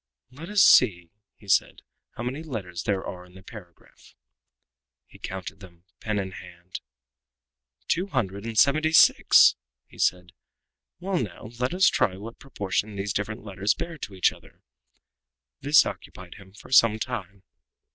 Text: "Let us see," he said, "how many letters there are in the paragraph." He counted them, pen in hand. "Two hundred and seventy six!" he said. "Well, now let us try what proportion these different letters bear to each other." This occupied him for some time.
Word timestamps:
"Let 0.31 0.49
us 0.49 0.63
see," 0.63 1.11
he 1.35 1.47
said, 1.47 1.83
"how 2.15 2.23
many 2.23 2.41
letters 2.41 2.81
there 2.81 3.05
are 3.05 3.23
in 3.23 3.35
the 3.35 3.43
paragraph." 3.43 4.15
He 5.05 5.19
counted 5.19 5.59
them, 5.59 5.83
pen 5.99 6.17
in 6.17 6.31
hand. 6.31 6.79
"Two 7.87 8.07
hundred 8.07 8.45
and 8.47 8.57
seventy 8.57 8.93
six!" 8.93 9.55
he 9.85 9.99
said. 9.99 10.31
"Well, 10.99 11.19
now 11.21 11.51
let 11.59 11.71
us 11.75 11.87
try 11.87 12.17
what 12.17 12.39
proportion 12.39 12.95
these 12.95 13.13
different 13.13 13.43
letters 13.43 13.75
bear 13.75 13.99
to 13.99 14.15
each 14.15 14.33
other." 14.33 14.63
This 15.59 15.85
occupied 15.85 16.33
him 16.33 16.51
for 16.53 16.71
some 16.71 16.97
time. 16.97 17.43